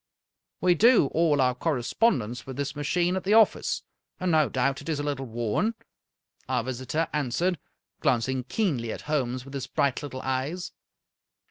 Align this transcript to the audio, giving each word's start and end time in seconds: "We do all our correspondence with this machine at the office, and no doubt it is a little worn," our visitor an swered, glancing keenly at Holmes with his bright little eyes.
"We 0.61 0.73
do 0.73 1.11
all 1.13 1.39
our 1.39 1.53
correspondence 1.53 2.47
with 2.47 2.57
this 2.57 2.75
machine 2.75 3.15
at 3.15 3.23
the 3.23 3.35
office, 3.35 3.83
and 4.19 4.31
no 4.31 4.49
doubt 4.49 4.81
it 4.81 4.89
is 4.89 4.99
a 4.99 5.03
little 5.03 5.27
worn," 5.27 5.75
our 6.49 6.63
visitor 6.63 7.07
an 7.13 7.29
swered, 7.29 7.57
glancing 7.99 8.43
keenly 8.45 8.91
at 8.91 9.01
Holmes 9.01 9.45
with 9.45 9.53
his 9.53 9.67
bright 9.67 10.01
little 10.01 10.23
eyes. 10.23 10.71